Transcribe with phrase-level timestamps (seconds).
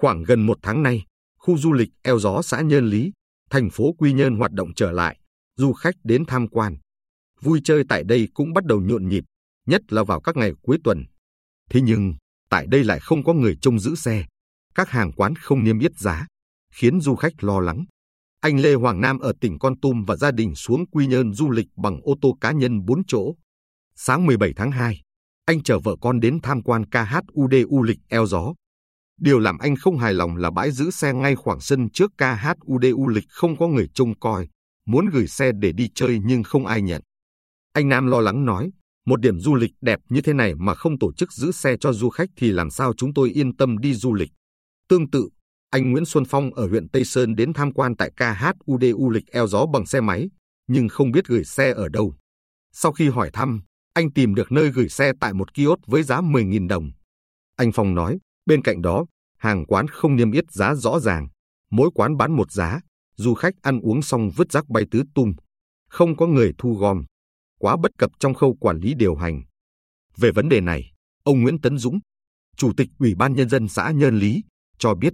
[0.00, 1.04] Khoảng gần một tháng nay,
[1.38, 3.12] khu du lịch eo gió xã Nhơn Lý,
[3.50, 5.18] thành phố Quy Nhơn hoạt động trở lại,
[5.56, 6.76] du khách đến tham quan.
[7.40, 9.24] Vui chơi tại đây cũng bắt đầu nhộn nhịp,
[9.66, 11.04] nhất là vào các ngày cuối tuần.
[11.70, 12.14] Thế nhưng,
[12.50, 14.26] tại đây lại không có người trông giữ xe.
[14.74, 16.26] Các hàng quán không niêm yết giá,
[16.74, 17.84] khiến du khách lo lắng.
[18.40, 21.50] Anh Lê Hoàng Nam ở tỉnh Con Tum và gia đình xuống Quy Nhơn du
[21.50, 23.34] lịch bằng ô tô cá nhân 4 chỗ.
[23.96, 25.00] Sáng 17 tháng 2,
[25.44, 28.52] anh chở vợ con đến tham quan KHUD U lịch eo gió.
[29.20, 32.84] Điều làm anh không hài lòng là bãi giữ xe ngay khoảng sân trước KHUD
[32.94, 34.48] U lịch không có người trông coi,
[34.86, 37.02] muốn gửi xe để đi chơi nhưng không ai nhận.
[37.72, 38.70] Anh Nam lo lắng nói,
[39.06, 41.92] một điểm du lịch đẹp như thế này mà không tổ chức giữ xe cho
[41.92, 44.30] du khách thì làm sao chúng tôi yên tâm đi du lịch.
[44.88, 45.28] Tương tự,
[45.70, 49.26] anh Nguyễn Xuân Phong ở huyện Tây Sơn đến tham quan tại KHUD U lịch
[49.26, 50.28] eo gió bằng xe máy,
[50.68, 52.14] nhưng không biết gửi xe ở đâu.
[52.72, 53.60] Sau khi hỏi thăm,
[53.94, 56.90] anh tìm được nơi gửi xe tại một kiosk với giá 10.000 đồng.
[57.56, 59.06] Anh Phong nói, bên cạnh đó,
[59.40, 61.28] hàng quán không niêm yết giá rõ ràng,
[61.70, 62.80] mỗi quán bán một giá,
[63.16, 65.32] du khách ăn uống xong vứt rác bay tứ tung,
[65.88, 67.04] không có người thu gom,
[67.58, 69.42] quá bất cập trong khâu quản lý điều hành.
[70.16, 70.92] Về vấn đề này,
[71.24, 71.98] ông Nguyễn Tấn Dũng,
[72.56, 74.42] Chủ tịch Ủy ban Nhân dân xã Nhơn Lý,
[74.78, 75.12] cho biết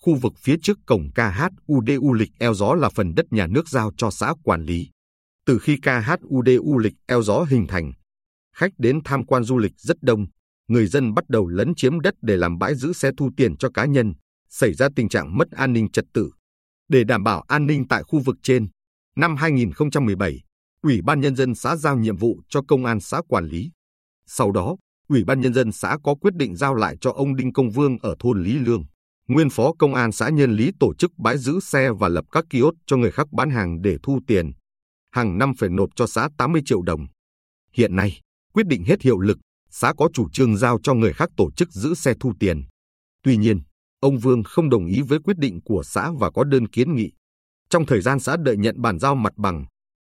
[0.00, 3.92] khu vực phía trước cổng KHUDU lịch eo gió là phần đất nhà nước giao
[3.96, 4.90] cho xã quản lý.
[5.46, 7.92] Từ khi KHUDU lịch eo gió hình thành,
[8.56, 10.26] khách đến tham quan du lịch rất đông,
[10.70, 13.70] người dân bắt đầu lấn chiếm đất để làm bãi giữ xe thu tiền cho
[13.70, 14.12] cá nhân,
[14.48, 16.30] xảy ra tình trạng mất an ninh trật tự.
[16.88, 18.68] Để đảm bảo an ninh tại khu vực trên,
[19.16, 20.40] năm 2017,
[20.82, 23.70] Ủy ban Nhân dân xã giao nhiệm vụ cho Công an xã quản lý.
[24.26, 24.76] Sau đó,
[25.08, 27.98] Ủy ban Nhân dân xã có quyết định giao lại cho ông Đinh Công Vương
[27.98, 28.84] ở thôn Lý Lương,
[29.28, 32.44] nguyên phó công an xã Nhân Lý tổ chức bãi giữ xe và lập các
[32.50, 34.52] kiosk cho người khác bán hàng để thu tiền.
[35.10, 37.06] Hàng năm phải nộp cho xã 80 triệu đồng.
[37.72, 38.20] Hiện nay,
[38.52, 39.38] quyết định hết hiệu lực,
[39.70, 42.64] xã có chủ trương giao cho người khác tổ chức giữ xe thu tiền.
[43.22, 43.60] Tuy nhiên,
[44.00, 47.10] ông Vương không đồng ý với quyết định của xã và có đơn kiến nghị.
[47.70, 49.64] Trong thời gian xã đợi nhận bàn giao mặt bằng,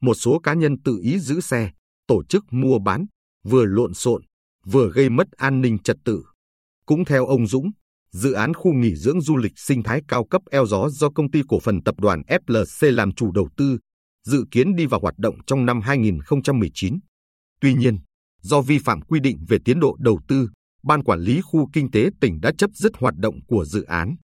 [0.00, 1.70] một số cá nhân tự ý giữ xe,
[2.06, 3.06] tổ chức mua bán,
[3.44, 4.22] vừa lộn xộn,
[4.64, 6.24] vừa gây mất an ninh trật tự.
[6.86, 7.70] Cũng theo ông Dũng,
[8.12, 11.30] dự án khu nghỉ dưỡng du lịch sinh thái cao cấp eo gió do công
[11.30, 13.78] ty cổ phần tập đoàn FLC làm chủ đầu tư,
[14.24, 16.98] dự kiến đi vào hoạt động trong năm 2019.
[17.60, 17.98] Tuy nhiên,
[18.46, 20.48] do vi phạm quy định về tiến độ đầu tư,
[20.82, 24.16] Ban Quản lý Khu Kinh tế tỉnh đã chấp dứt hoạt động của dự án.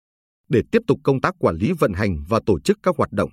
[0.50, 3.30] Để tiếp tục công tác quản lý vận hành và tổ chức các hoạt động,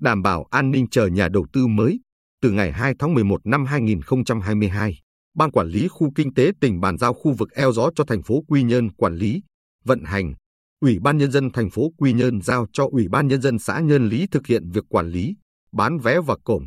[0.00, 2.00] đảm bảo an ninh chờ nhà đầu tư mới,
[2.42, 4.98] từ ngày 2 tháng 11 năm 2022,
[5.34, 8.22] Ban Quản lý Khu Kinh tế tỉnh bàn giao khu vực eo gió cho thành
[8.22, 9.42] phố Quy Nhơn quản lý,
[9.84, 10.34] vận hành.
[10.80, 13.80] Ủy ban Nhân dân thành phố Quy Nhơn giao cho Ủy ban Nhân dân xã
[13.80, 15.36] nhân Lý thực hiện việc quản lý,
[15.72, 16.66] bán vé và cổng.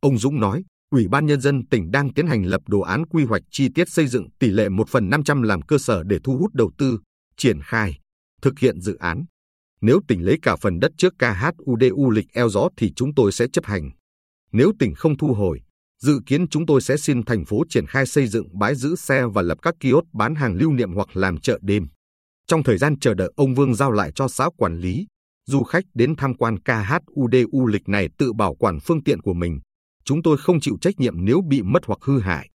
[0.00, 3.24] Ông Dũng nói, Ủy ban Nhân dân tỉnh đang tiến hành lập đồ án quy
[3.24, 6.36] hoạch chi tiết xây dựng tỷ lệ 1 phần 500 làm cơ sở để thu
[6.36, 6.98] hút đầu tư,
[7.36, 7.98] triển khai,
[8.42, 9.24] thực hiện dự án.
[9.80, 13.46] Nếu tỉnh lấy cả phần đất trước KHUDU lịch eo gió thì chúng tôi sẽ
[13.52, 13.90] chấp hành.
[14.52, 15.60] Nếu tỉnh không thu hồi,
[16.02, 19.26] dự kiến chúng tôi sẽ xin thành phố triển khai xây dựng bãi giữ xe
[19.26, 21.86] và lập các kiosk bán hàng lưu niệm hoặc làm chợ đêm.
[22.46, 25.06] Trong thời gian chờ đợi ông Vương giao lại cho xã quản lý,
[25.46, 29.60] du khách đến tham quan KHUDU lịch này tự bảo quản phương tiện của mình.
[30.08, 32.50] Chúng tôi không chịu trách nhiệm nếu bị mất hoặc hư hại.